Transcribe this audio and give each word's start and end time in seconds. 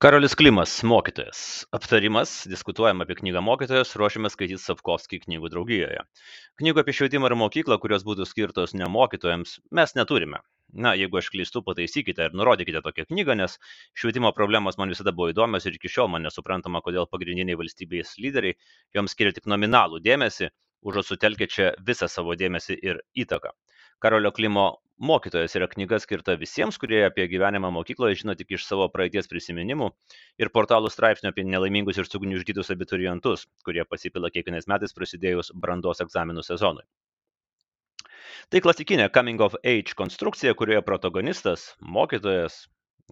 Karolis 0.00 0.32
Klimas, 0.34 0.82
mokytojas. 0.82 1.66
Aptarimas, 1.76 2.30
diskutuojam 2.48 3.02
apie 3.04 3.18
knygą 3.18 3.42
mokytojas, 3.44 3.90
ruošiamės 4.00 4.32
skaityti 4.32 4.62
Sapkovskį 4.62 5.18
knygų 5.26 5.50
draugijoje. 5.52 5.98
Knygų 6.62 6.80
apie 6.80 6.94
švietimą 6.96 7.28
ir 7.28 7.34
mokyklą, 7.36 7.76
kurios 7.82 8.06
būtų 8.08 8.24
skirtos 8.30 8.72
ne 8.80 8.88
mokytojams, 8.88 9.58
mes 9.76 9.92
neturime. 9.98 10.40
Na, 10.72 10.94
jeigu 10.96 11.20
aš 11.20 11.28
klystu, 11.34 11.60
pataisykite 11.66 12.30
ir 12.30 12.40
nurodykite 12.40 12.80
tokią 12.86 13.10
knygą, 13.10 13.36
nes 13.42 13.58
švietimo 13.92 14.32
problemos 14.32 14.80
man 14.80 14.96
visada 14.96 15.12
buvo 15.12 15.34
įdomios 15.34 15.68
ir 15.68 15.76
iki 15.76 15.92
šiol 15.92 16.08
man 16.14 16.24
nesuprantama, 16.24 16.80
kodėl 16.80 17.04
pagrindiniai 17.04 17.60
valstybės 17.60 18.16
lyderiai 18.24 18.56
joms 18.96 19.12
skiria 19.12 19.36
tik 19.36 19.52
nominalų 19.52 20.00
dėmesį, 20.08 20.48
užuot 20.80 21.12
sutelkę 21.12 21.44
čia 21.44 21.74
visą 21.92 22.08
savo 22.08 22.40
dėmesį 22.40 22.80
ir 22.88 23.04
įtaką. 23.26 23.52
Karolio 24.00 24.32
Klimo 24.32 24.70
mokytojas 25.00 25.56
yra 25.56 25.68
knyga 25.70 25.98
skirta 26.02 26.34
visiems, 26.40 26.76
kurie 26.80 27.00
apie 27.06 27.24
gyvenimą 27.32 27.70
mokykloje 27.72 28.18
žino 28.20 28.34
tik 28.36 28.52
iš 28.56 28.66
savo 28.68 28.88
praeities 28.92 29.30
prisiminimų 29.30 29.88
ir 30.42 30.50
portalų 30.52 30.90
straipsnių 30.92 31.32
apie 31.32 31.46
nelaimingus 31.48 32.00
ir 32.00 32.08
sugniuždytus 32.08 32.72
abiturientus, 32.74 33.46
kurie 33.64 33.86
pasipila 33.88 34.30
kiekvienais 34.34 34.68
metais 34.68 34.96
prasidėjus 34.96 35.54
brandos 35.56 36.04
egzaminų 36.04 36.44
sezonui. 36.44 36.84
Tai 38.50 38.60
klasikinė 38.64 39.08
coming 39.14 39.40
of 39.40 39.56
age 39.64 39.96
konstrukcija, 39.96 40.52
kurioje 40.58 40.82
protagonistas, 40.84 41.68
mokytojas, 41.80 42.64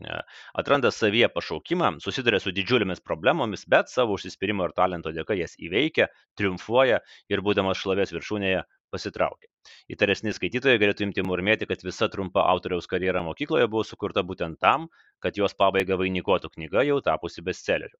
e, 0.03 0.17
atranda 0.61 0.91
savyje 0.93 1.29
pašaukimą, 1.33 1.93
susiduria 2.05 2.41
su 2.43 2.53
didžiulėmis 2.53 3.05
problemomis, 3.07 3.63
bet 3.71 3.93
savo 3.93 4.19
užsispyrimo 4.19 4.67
ir 4.67 4.75
talento 4.77 5.15
dėka 5.15 5.39
jas 5.39 5.55
įveikia, 5.63 6.11
triumfuoja 6.37 7.01
ir 7.31 7.45
būdamas 7.47 7.81
šlovės 7.81 8.13
viršūnėje 8.17 8.67
pasitraukė 8.91 9.47
įtaresni 9.95 10.33
skaitytojai 10.37 10.79
galėtų 10.83 11.05
imti 11.07 11.25
murmėti 11.31 11.69
kad 11.73 11.85
visa 11.89 12.09
trumpa 12.15 12.45
autoriaus 12.55 12.89
karjera 12.95 13.25
mokykloje 13.29 13.69
buvo 13.75 13.85
sukurta 13.91 14.25
būtent 14.33 14.61
tam 14.69 14.89
kad 15.27 15.43
jos 15.45 15.59
pabaigą 15.65 16.03
vainikuotų 16.05 16.55
knyga 16.59 16.91
jau 16.93 17.01
tapusi 17.13 17.51
bestseleriu 17.53 17.99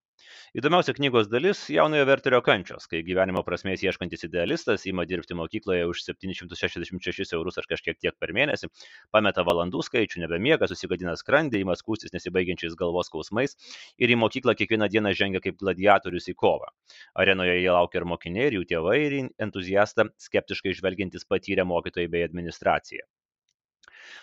įdomiausia 0.59 0.95
knygos 0.97 1.29
dalis 1.33 1.65
jaunojo 1.73 2.07
verterio 2.09 2.41
kančios 2.47 2.89
kai 2.91 3.03
gyvenimo 3.07 3.43
prasmės 3.47 3.83
ieškantis 3.85 4.27
idealistas 4.29 4.87
ima 4.91 5.05
dirbti 5.09 5.37
mokykloje 5.39 5.89
už 5.91 6.05
septynis 6.07 6.41
šimtus 6.41 6.63
šešiasdešimt 6.63 7.09
šešis 7.09 7.35
eurus 7.39 7.59
ar 7.61 7.69
kažkiek 7.69 7.99
tiek 7.99 8.17
per 8.21 8.33
mėnesį 8.37 8.71
pameta 9.13 9.45
valandų 9.49 9.85
skaičių 9.89 10.25
nebemiega 10.25 10.71
susigadina 10.71 11.17
skrandį 11.19 11.65
ima 11.67 11.77
skųstis 11.77 12.15
nesibaigiančiais 12.17 12.79
galvos 12.79 13.11
skausmais 13.11 13.59
ir 13.99 14.15
į 14.15 14.21
mokyklą 14.23 14.57
kiekvieną 14.59 14.89
dieną 14.95 15.13
žengia 15.19 15.43
kaip 15.45 15.59
gladiatorius 15.61 16.31
į 16.33 16.37
kovą. 16.39 16.73
Arenoje 17.19 17.59
jo 17.61 17.77
laukia 17.77 18.03
ir 18.03 18.09
mokiniai 18.09 18.49
ir 18.49 18.61
jų 18.61 18.65
tėvai 18.73 18.99
ir 19.05 19.19
entuziastą 19.43 20.09
skeptiškai 20.23 20.77
žvelgiantys 20.79 21.29
patyrę 21.29 21.49
patyrę 21.49 21.65
mokytojai 21.65 22.09
bei 22.09 22.25
administracija 22.25 23.07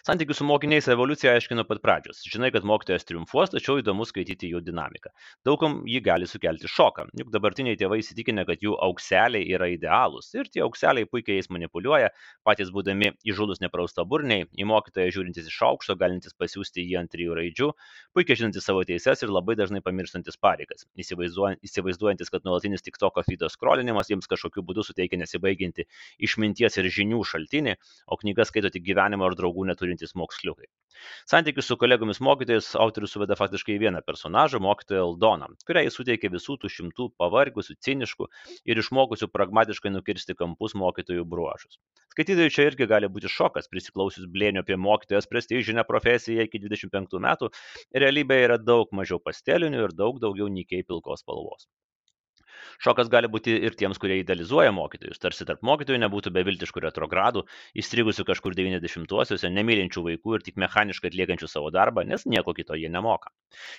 Santykių 0.08 0.36
su 0.38 0.46
mokiniais 0.48 0.88
evoliucija 0.92 1.34
aiškino 1.36 1.66
pat 1.68 1.82
pradžios. 1.84 2.22
Žinai, 2.30 2.52
kad 2.56 2.66
mokytojas 2.68 3.08
triumfuos, 3.08 3.52
tačiau 3.54 3.80
įdomu 3.82 4.06
skaityti 4.08 4.50
jų 4.52 4.62
dinamiką. 4.66 5.12
Daugam 5.48 5.82
jį 5.90 6.02
gali 6.06 6.30
sukelti 6.30 6.70
šoką, 6.72 7.08
juk 7.20 7.32
dabartiniai 7.34 7.78
tėvai 7.80 8.00
įsitikinę, 8.02 8.46
kad 8.50 8.64
jų 8.66 8.76
aukseliai 8.88 9.46
yra 9.56 9.70
idealūs 9.74 10.32
ir 10.38 10.50
tie 10.52 10.64
aukseliai 10.66 11.08
puikiai 11.10 11.40
jais 11.40 11.50
manipuliuoja, 11.54 12.12
patys 12.46 12.72
būdami 12.76 13.14
įžūlus 13.28 13.62
nepraustaburniai, 13.64 14.48
į 14.56 14.68
mokytoją 14.70 15.14
žiūrintis 15.16 15.50
iš 15.52 15.60
aukšto, 15.70 15.98
galintis 16.00 16.36
pasiūsti 16.38 16.86
jį 16.86 17.00
ant 17.02 17.12
trijų 17.14 17.38
raidžių, 17.40 17.72
puikiai 18.16 18.40
žinantis 18.42 18.66
savo 18.68 18.84
teises 18.88 19.24
ir 19.26 19.34
labai 19.34 19.58
dažnai 19.60 19.82
pamirštantis 19.86 20.40
pareigas, 20.42 20.86
įsivaizduojantis, 21.00 22.32
kad 22.34 22.46
nuolatinis 22.48 22.86
tik 22.86 23.00
toko 23.02 23.24
feedo 23.26 23.50
skrolinimas 23.52 24.12
jiems 24.12 24.30
kažkokiu 24.32 24.64
būdu 24.66 24.86
suteikia 24.88 25.20
nesibaiginti 25.22 25.88
išminties 26.24 26.80
ir 26.82 26.90
žinių 26.98 27.22
šaltinį, 27.28 27.76
o 28.12 28.20
knygas 28.22 28.52
skaito 28.52 28.72
tik 28.74 28.86
gyvenimo 28.88 29.28
ar 29.28 29.38
draugų 29.38 29.68
neturintys 29.76 30.06
turintys 30.06 30.16
moksliukai. 30.16 30.66
Santykius 31.28 31.68
su 31.68 31.76
kolegomis 31.78 32.22
mokytojais 32.24 32.76
autorius 32.80 33.12
suveda 33.16 33.36
faktiškai 33.36 33.78
vieną 33.80 34.02
personažą, 34.06 34.60
mokytoją 34.64 35.04
Aldoną, 35.04 35.50
kuriai 35.68 35.86
jis 35.88 35.98
suteikia 36.00 36.32
visų 36.32 36.58
tų 36.62 36.72
šimtų 36.72 37.08
pavargusių, 37.20 37.76
ciniškų 37.88 38.28
ir 38.72 38.82
išmokusių 38.82 39.30
pragmatiškai 39.34 39.92
nukirsti 39.92 40.36
kampus 40.40 40.76
mokytojų 40.76 41.26
bruožus. 41.28 41.80
Skaitytojui 42.16 42.54
čia 42.58 42.70
irgi 42.70 42.88
gali 42.88 43.12
būti 43.12 43.32
šokas, 43.32 43.68
prisiklausius 43.68 44.30
blėnio 44.32 44.64
apie 44.64 44.80
mokytojas 44.80 45.28
prestižinę 45.28 45.84
profesiją 45.84 46.48
iki 46.48 46.64
25 46.64 47.20
metų, 47.28 47.52
realybėje 48.06 48.50
yra 48.50 48.62
daug 48.62 48.96
mažiau 48.96 49.20
pastelinių 49.20 49.90
ir 49.90 49.98
daug 50.04 50.24
daugiau 50.24 50.48
nykiai 50.48 50.88
pilkos 50.88 51.26
spalvos. 51.26 51.68
Šokas 52.84 53.10
gali 53.12 53.30
būti 53.32 53.54
ir 53.68 53.76
tiems, 53.80 54.00
kurie 54.02 54.20
idealizuoja 54.22 54.74
mokytojus, 54.76 55.20
tarsi 55.22 55.46
tarp 55.48 55.64
mokytojų 55.66 56.00
nebūtų 56.04 56.32
beviltiškų 56.36 56.84
retrogradų, 56.86 57.46
įstrigusių 57.80 58.26
kažkur 58.28 58.56
90-uosiuose, 58.58 59.52
nemylinčių 59.54 60.04
vaikų 60.10 60.38
ir 60.38 60.46
tik 60.46 60.60
mechaniškai 60.62 61.12
atliekančių 61.12 61.50
savo 61.50 61.72
darbą, 61.74 62.04
nes 62.08 62.26
nieko 62.30 62.54
kito 62.58 62.76
jie 62.76 62.90
nemoka. 62.92 63.32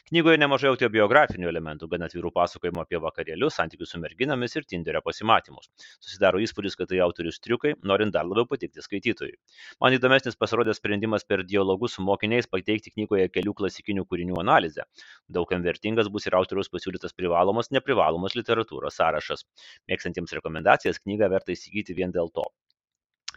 Knygoje 0.08 0.40
nemažai 0.40 0.70
autobiografinių 0.72 1.50
elementų, 1.50 1.88
gan 1.92 2.06
atvirų 2.06 2.32
pasakojimų 2.36 2.82
apie 2.84 3.00
vakarėlius, 3.02 3.58
santykius 3.58 3.92
su 3.92 4.00
merginomis 4.00 4.56
ir 4.56 4.64
Tinderio 4.68 5.02
pasimatymus. 5.04 5.68
Susidaro 6.00 6.40
įspūdis, 6.40 6.78
kad 6.78 6.90
tai 6.92 7.02
autorius 7.04 7.40
triukai, 7.42 7.74
norint 7.84 8.14
dar 8.14 8.24
labiau 8.28 8.48
patikti 8.48 8.84
skaitytojui. 8.84 9.36
Man 9.82 9.96
įdomesnis 9.96 10.38
pasirodė 10.40 10.74
sprendimas 10.76 11.26
per 11.28 11.44
dialogus 11.44 11.96
su 11.96 12.04
mokiniais 12.06 12.48
pateikti 12.48 12.94
knygoje 12.94 13.28
kelių 13.34 13.54
klasikinių 13.60 14.06
kūrinių 14.08 14.40
analizę. 14.40 14.86
Daugam 15.28 15.64
vertingas 15.66 16.08
bus 16.12 16.28
ir 16.28 16.38
autoriaus 16.38 16.70
pasiūlytas 16.72 17.16
privalomos, 17.16 17.72
neprivalomos 17.74 18.36
literatūros 18.38 18.85
literatūros 18.86 18.96
sąrašas. 18.96 19.44
Mėgstantiems 19.90 20.34
rekomendacijas 20.36 21.00
knygą 21.02 21.30
verta 21.30 21.52
įsigyti 21.52 21.94
vien 21.94 22.12
dėl 22.12 22.30
to. 22.30 22.46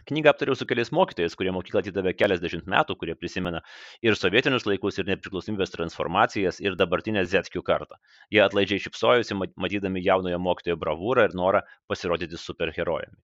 Knygą 0.08 0.30
aptariau 0.30 0.56
su 0.56 0.64
keliais 0.64 0.90
mokytojais, 0.96 1.34
kurie 1.36 1.52
mokyklą 1.52 1.82
atidavė 1.82 2.14
keliasdešimt 2.16 2.66
metų, 2.66 2.96
kurie 2.96 3.14
prisimena 3.14 3.60
ir 4.02 4.16
sovietinius 4.16 4.64
laikus, 4.64 4.98
ir 4.98 5.06
nepriklausomybės 5.10 5.74
transformacijas, 5.74 6.60
ir 6.60 6.74
dabartinę 6.74 7.26
Zetkių 7.28 7.62
kartą. 7.62 7.98
Jie 8.32 8.40
atlaidžiai 8.40 8.80
šipsojosi, 8.80 9.36
matydami 9.60 10.00
jaunojo 10.00 10.38
mokytojo 10.40 10.78
bravūrą 10.80 11.28
ir 11.28 11.36
norą 11.36 11.60
pasirodyti 11.86 12.40
superherojami. 12.40 13.20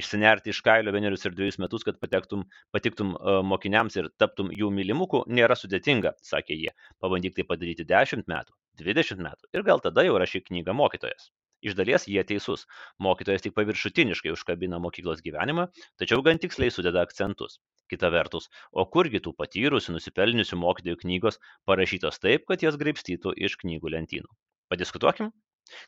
Išsinerti 0.00 0.52
iš 0.54 0.62
kailio 0.64 0.96
vienerius 0.96 1.28
ir 1.28 1.36
dviejus 1.36 1.60
metus, 1.60 1.84
kad 1.84 2.00
patektum, 2.00 2.48
patiktum 2.72 3.14
uh, 3.18 3.42
mokiniams 3.44 4.00
ir 4.00 4.10
taptum 4.16 4.50
jų 4.62 4.72
mylimukų, 4.80 5.26
nėra 5.28 5.60
sudėtinga, 5.60 6.16
sakė 6.24 6.56
jie. 6.56 6.72
Pabandyk 7.04 7.36
tai 7.36 7.44
padaryti 7.52 7.84
10 7.92 8.24
metų, 8.32 8.56
20 8.80 9.24
metų 9.28 9.52
ir 9.54 9.64
gal 9.66 9.84
tada 9.84 10.04
jau 10.08 10.16
rašyk 10.20 10.48
knygą 10.50 10.76
mokytojas. 10.76 11.30
Iš 11.64 11.76
dalies 11.78 12.04
jie 12.10 12.22
teisus. 12.28 12.66
Mokytojas 13.06 13.44
tik 13.44 13.54
paviršutiniškai 13.56 14.34
užkabina 14.34 14.80
mokyklos 14.84 15.22
gyvenimą, 15.24 15.70
tačiau 16.00 16.20
gan 16.26 16.40
tiksliai 16.42 16.74
sudeda 16.74 17.04
akcentus. 17.06 17.58
Kita 17.92 18.10
vertus, 18.12 18.50
o 18.72 18.84
kurgi 18.96 19.20
tų 19.24 19.32
patyrusių, 19.40 19.96
nusipelniusių 19.96 20.60
mokytojų 20.60 21.00
knygos 21.04 21.40
parašytos 21.68 22.20
taip, 22.20 22.46
kad 22.50 22.64
jas 22.64 22.76
graipstytų 22.80 23.34
iš 23.48 23.56
knygų 23.64 23.92
lentynų? 23.96 24.30
Padiskutuokim? 24.72 25.32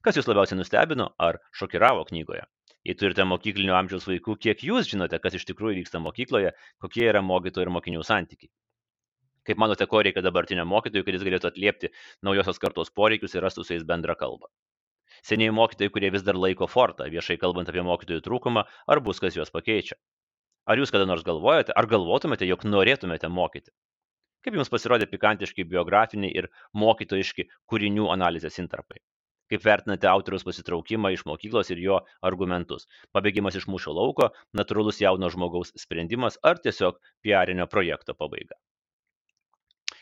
Kas 0.04 0.16
jūs 0.16 0.28
labiausiai 0.30 0.60
nustebino 0.60 1.10
ar 1.28 1.40
šokiravo 1.60 2.04
knygoje? 2.10 2.44
Jei 2.86 2.96
turite 3.00 3.24
mokyklinio 3.28 3.74
amžiaus 3.76 4.06
vaikų, 4.08 4.36
kiek 4.46 4.62
jūs 4.68 4.88
žinote, 4.92 5.18
kas 5.24 5.36
iš 5.36 5.44
tikrųjų 5.48 5.80
vyksta 5.80 6.00
mokykloje, 6.04 6.52
kokie 6.84 7.08
yra 7.10 7.24
mokytojų 7.32 7.66
ir 7.66 7.72
mokinių 7.76 8.04
santykiai? 8.06 8.52
Kaip 9.46 9.60
manote, 9.62 9.86
ko 9.90 10.00
reikia 10.02 10.22
dabartiniam 10.26 10.70
mokytojui, 10.70 11.04
kad 11.06 11.18
jis 11.18 11.26
galėtų 11.26 11.50
atliepti 11.50 11.92
naujosios 12.28 12.62
kartos 12.62 12.92
poreikius 13.00 13.36
ir 13.36 13.44
rastų 13.46 13.66
su 13.66 13.76
jais 13.76 13.84
bendrą 13.90 14.16
kalbą? 14.18 14.50
Senieji 15.24 15.54
mokytojai, 15.56 15.92
kurie 15.94 16.10
vis 16.12 16.26
dar 16.26 16.36
laiko 16.36 16.68
fortą, 16.68 17.08
viešai 17.12 17.38
kalbant 17.40 17.72
apie 17.72 17.84
mokytojų 17.86 18.24
trūkumą, 18.26 18.66
ar 18.92 19.00
bus 19.00 19.22
kas 19.22 19.38
juos 19.38 19.52
pakeičia. 19.54 19.96
Ar 20.66 20.80
jūs 20.80 20.90
kada 20.90 21.06
nors 21.06 21.24
galvojate, 21.26 21.72
ar 21.78 21.86
galvotumėte, 21.86 22.46
jog 22.50 22.64
norėtumėte 22.66 23.30
mokyti? 23.30 23.70
Kaip 24.46 24.56
jums 24.58 24.70
pasirodė 24.70 25.06
pikantiški 25.10 25.64
biografiniai 25.66 26.34
ir 26.40 26.48
mokytojiški 26.82 27.46
kūrinių 27.70 28.10
analizės 28.14 28.58
intarpai? 28.62 29.00
Kaip 29.50 29.62
vertinate 29.62 30.08
autoriaus 30.10 30.44
pasitraukimą 30.46 31.12
iš 31.14 31.22
mokyklos 31.30 31.70
ir 31.70 31.82
jo 31.82 31.98
argumentus? 32.30 32.88
Pabėgimas 33.14 33.58
iš 33.60 33.68
mūšio 33.70 33.94
lauko, 33.94 34.32
natūralus 34.58 34.98
jauno 35.02 35.30
žmogaus 35.30 35.70
sprendimas 35.78 36.38
ar 36.50 36.58
tiesiog 36.62 36.98
piarinio 37.22 37.66
projekto 37.70 38.14
pabaiga? 38.18 38.58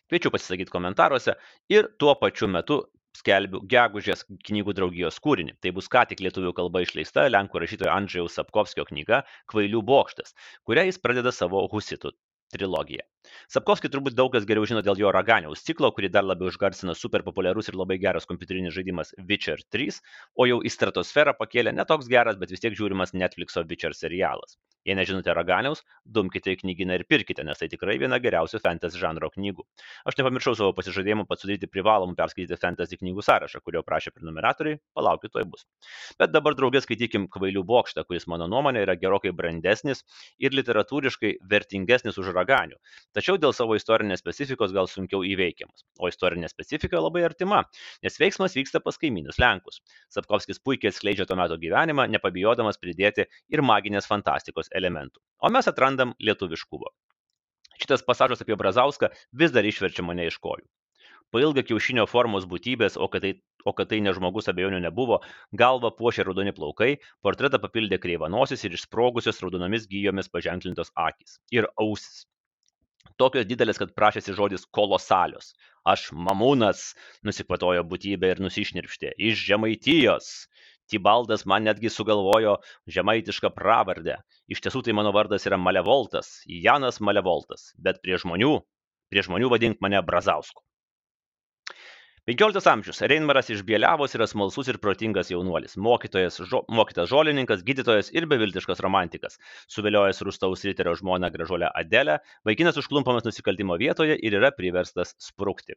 Kviečiu 0.08 0.32
pasisakyti 0.32 0.72
komentaruose 0.72 1.36
ir 1.72 1.90
tuo 2.00 2.16
pačiu 2.20 2.48
metu 2.48 2.80
skelbiu 3.18 3.62
gegužės 3.70 4.24
knygų 4.48 4.74
draugijos 4.78 5.20
kūrinį. 5.24 5.56
Tai 5.62 5.72
bus 5.78 5.90
ką 5.92 6.04
tik 6.10 6.22
lietuvių 6.24 6.52
kalba 6.58 6.84
išleista 6.84 7.26
Lenkų 7.30 7.64
rašytojo 7.64 7.94
Andžejaus 7.94 8.38
Sapkovskio 8.38 8.86
knyga 8.90 9.22
Kvailių 9.50 9.82
bokštas, 9.86 10.36
kurią 10.68 10.88
jis 10.90 11.00
pradeda 11.02 11.32
savo 11.34 11.64
husitų 11.72 12.12
trilogiją. 12.54 13.04
Sapkovskį 13.54 13.90
turbūt 13.92 14.16
daug 14.18 14.30
kas 14.34 14.46
geriau 14.48 14.66
žino 14.68 14.82
dėl 14.86 15.00
jo 15.00 15.10
raganiaus 15.14 15.64
ciklo, 15.66 15.90
kurį 15.96 16.10
dar 16.16 16.26
labiau 16.26 16.52
išgarsina 16.52 16.94
super 16.98 17.24
populiarus 17.26 17.70
ir 17.70 17.78
labai 17.80 17.98
geras 18.02 18.28
kompiuterinis 18.30 18.76
žaidimas 18.76 19.14
Witcher 19.30 19.64
3, 19.76 20.00
o 20.38 20.48
jau 20.50 20.60
į 20.62 20.72
stratosferą 20.76 21.34
pakėlė 21.40 21.74
netoks 21.74 22.10
geras, 22.12 22.38
bet 22.40 22.54
vis 22.54 22.62
tiek 22.64 22.76
žiūrimas 22.78 23.16
Netflixo 23.16 23.64
Witcher 23.70 23.96
serialas. 23.96 24.58
Jei 24.84 24.96
nežinote 24.98 25.32
raganiaus, 25.36 25.80
dumkite 26.04 26.52
į 26.52 26.58
knyginą 26.60 26.98
ir 26.98 27.06
pirkite, 27.08 27.44
nes 27.46 27.60
tai 27.60 27.70
tikrai 27.72 27.96
viena 28.00 28.18
geriausių 28.20 28.60
fantasy 28.64 29.00
žanro 29.00 29.30
knygų. 29.32 29.64
Aš 30.04 30.18
nepamiršau 30.20 30.54
savo 30.58 30.74
pasižadėjimo 30.76 31.24
pats 31.28 31.44
sudaryti 31.44 31.70
privalomų 31.70 32.16
perskaityti 32.18 32.58
fantasy 32.60 32.98
knygų 33.00 33.24
sąrašą, 33.24 33.62
kurio 33.64 33.82
prašė 33.86 34.12
prenumeratoriai, 34.14 34.80
palaukit, 34.96 35.32
tuoj 35.32 35.46
bus. 35.48 35.64
Bet 36.20 36.34
dabar 36.34 36.56
draugės 36.58 36.84
skaitykim 36.84 37.28
Kvailių 37.32 37.64
bokštą, 37.64 38.04
kuris 38.08 38.28
mano 38.30 38.48
nuomonė 38.50 38.84
yra 38.84 38.96
gerokai 39.00 39.32
brandesnis 39.32 40.04
ir 40.38 40.52
literatūriškai 40.56 41.34
vertingesnis 41.50 42.20
už 42.20 42.32
raganių. 42.36 42.76
tačiau 43.14 43.38
dėl 43.40 43.54
savo 43.56 43.76
istorinės 43.78 44.20
specifikos 44.20 44.72
gal 44.74 44.88
sunkiau 44.90 45.22
įveikiamas. 45.24 45.84
O 45.98 46.08
istorinė 46.10 46.48
specifika 46.50 47.00
labai 47.00 47.24
artima, 47.24 47.62
nes 48.02 48.18
veiksmas 48.20 48.56
vyksta 48.58 48.80
pas 48.84 48.98
kaimynus 49.00 49.38
Lenkus. 49.38 49.80
Sapkovskis 50.12 50.60
puikiai 50.60 50.92
atskleidžia 50.92 51.26
to 51.26 51.36
meto 51.38 51.56
gyvenimą, 51.60 52.06
nepabijodamas 52.10 52.80
pridėti 52.82 53.26
ir 53.48 53.62
maginės 53.62 54.08
fantastikos 54.10 54.70
elementų. 54.80 55.20
O 55.44 55.50
mes 55.54 55.68
atrandam 55.70 56.14
lietuviškumo. 56.20 56.92
Šitas 57.80 58.04
pasažas 58.06 58.44
apie 58.44 58.56
Brazauską 58.56 59.10
vis 59.32 59.52
dar 59.54 59.66
išverčia 59.66 60.06
mane 60.06 60.28
iš 60.30 60.38
kojų 60.42 60.66
pailgą 61.34 61.64
kiaušinio 61.66 62.04
formos 62.10 62.46
būtybės, 62.50 62.98
o 63.00 63.08
kad 63.10 63.24
tai, 63.26 63.32
o 63.66 63.72
kad 63.76 63.90
tai 63.90 63.98
ne 64.04 64.12
žmogus 64.14 64.50
abejonių 64.52 64.80
nebuvo, 64.84 65.20
galva 65.62 65.90
puošė 65.98 66.28
raudoni 66.28 66.54
plaukai, 66.54 66.92
portretą 67.26 67.58
papildė 67.62 67.98
kreivanosis 68.02 68.62
ir 68.66 68.76
išsprogusios 68.78 69.42
raudonomis 69.42 69.88
gyjomis 69.90 70.30
paženklintos 70.30 70.94
akis 71.08 71.40
ir 71.54 71.68
ausis. 71.74 72.24
Tokios 73.20 73.46
didelės, 73.46 73.78
kad 73.78 73.92
prašėsi 73.94 74.34
žodis 74.34 74.64
kolosalios. 74.74 75.52
Aš 75.86 76.08
mamūnas, 76.26 76.94
nusikvatojo 77.26 77.84
būtybė 77.90 78.32
ir 78.32 78.40
nusišnirpštė, 78.42 79.12
iš 79.28 79.42
žemaitijos. 79.50 80.30
Tibaldas 80.90 81.46
man 81.48 81.64
netgi 81.68 81.90
sugalvojo 81.92 82.58
žemaitišką 82.96 83.50
pravardę. 83.56 84.18
Iš 84.52 84.60
tiesų 84.66 84.84
tai 84.86 84.96
mano 84.98 85.14
vardas 85.16 85.48
yra 85.48 85.58
Malevoltas, 85.60 86.36
Janas 86.66 87.00
Malevoltas, 87.00 87.72
bet 87.80 88.02
prie 88.04 88.20
žmonių, 88.20 88.54
prie 89.12 89.24
žmonių 89.26 89.50
vadink 89.54 89.80
mane 89.84 90.02
Brazausku. 90.04 90.62
Penkioliktas 92.28 92.66
amžius. 92.72 93.02
Reinmaras 93.12 93.50
iš 93.52 93.62
bieliavos 93.68 94.14
yra 94.16 94.24
smalsus 94.30 94.70
ir 94.72 94.78
protingas 94.84 95.28
jaunuolis. 95.32 95.74
Mokytojas 95.86 96.40
žo 96.48 96.62
mokytas 96.78 97.10
žolininkas 97.10 97.64
gydytojas 97.66 98.08
ir 98.16 98.24
beviltiškas 98.30 98.80
romantikas. 98.86 99.36
Suviliojęs 99.74 100.24
rūstaus 100.24 100.64
riterio 100.64 100.94
žmoną 101.00 101.28
gražuolę 101.34 101.68
adelę 101.82 102.20
vaikinas 102.48 102.80
užklumpamas 102.80 103.28
nusikaltimo 103.28 103.76
vietoje 103.84 104.16
ir 104.16 104.38
yra 104.40 104.54
priverstas 104.56 105.12
sprukti 105.20 105.76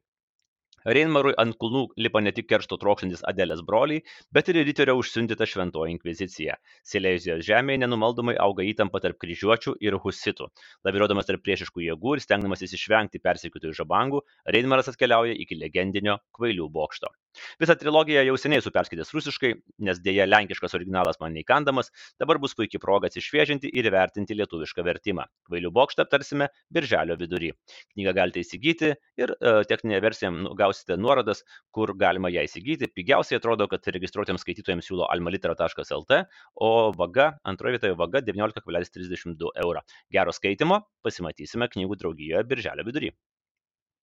Reinmarui 0.86 1.34
ant 1.42 1.56
kulnų 1.62 1.82
lipa 2.06 2.22
ne 2.22 2.32
tik 2.36 2.48
keršto 2.52 2.78
trokštantis 2.82 3.24
Adelės 3.32 3.64
broliai, 3.66 4.04
bet 4.32 4.52
ir 4.52 4.60
riterio 4.62 4.96
užsiundyta 5.00 5.48
šventoji 5.50 5.96
inkvizicija. 5.96 6.58
Silezijos 6.86 7.44
žemėje 7.48 7.82
nenumaldomai 7.84 8.38
auga 8.46 8.64
įtampa 8.68 9.02
tarp 9.04 9.20
kryžiuočių 9.24 9.78
ir 9.84 9.98
husitų. 10.04 10.50
Laviruodamas 10.88 11.28
tarp 11.30 11.44
priešiškų 11.44 11.88
jėgų 11.90 12.18
ir 12.18 12.24
stengdamasis 12.24 12.78
išvengti 12.78 13.24
persekiotojų 13.24 13.80
žabangų, 13.82 14.24
Reinmaras 14.54 14.94
atkeliauja 14.94 15.36
iki 15.36 15.60
legendinio 15.60 16.20
kvailių 16.38 16.70
bokšto. 16.80 17.12
Visą 17.62 17.76
trilogiją 17.80 18.24
jau 18.28 18.36
seniai 18.40 18.62
esu 18.62 18.72
perskaitęs 18.74 19.14
rusiškai, 19.16 19.54
nes 19.88 20.02
dėja 20.04 20.28
lenkiškas 20.28 20.76
originalas 20.78 21.20
man 21.22 21.36
neįkandamas, 21.38 21.92
dabar 22.22 22.40
bus 22.44 22.56
puikiai 22.58 22.82
proga 22.84 23.12
atsišviežinti 23.12 23.72
ir 23.74 23.90
įvertinti 23.92 24.38
lietuvišką 24.38 24.86
vertimą. 24.88 25.28
Kvailių 25.50 25.72
bokštą 25.76 26.06
aptarsime 26.06 26.50
birželio 26.74 27.18
vidury. 27.20 27.54
Knygą 27.94 28.16
galite 28.18 28.44
įsigyti 28.44 28.94
ir 29.22 29.34
e, 29.38 29.54
techninėje 29.70 30.04
versijoje 30.08 30.34
nu, 30.38 30.54
gausite 30.58 30.98
nuorodas, 31.00 31.44
kur 31.76 31.94
galima 31.98 32.32
ją 32.34 32.46
įsigyti. 32.48 32.92
Pigiausiai 32.98 33.40
atrodo, 33.42 33.70
kad 33.72 33.88
registruotiems 33.98 34.44
skaitytojams 34.46 34.90
siūlo 34.90 35.08
almalitera.lt, 35.12 36.22
o 36.68 36.72
vaga, 36.98 37.32
antroje 37.48 37.78
vietoje 37.78 37.98
vaga 38.00 38.24
19,32 38.26 39.54
euro. 39.64 39.84
Gero 40.14 40.36
skaitimo, 40.36 40.84
pasimatysime 41.06 41.70
knygų 41.74 42.00
draugijoje 42.04 42.46
birželio 42.52 42.88
vidury. 42.88 43.14